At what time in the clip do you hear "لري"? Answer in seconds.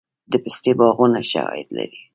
1.77-1.99